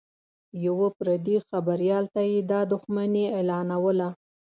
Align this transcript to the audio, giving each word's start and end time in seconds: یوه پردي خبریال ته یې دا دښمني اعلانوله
یوه 0.65 0.87
پردي 0.97 1.37
خبریال 1.49 2.05
ته 2.13 2.21
یې 2.31 2.39
دا 2.51 2.59
دښمني 2.71 3.25
اعلانوله 3.35 4.09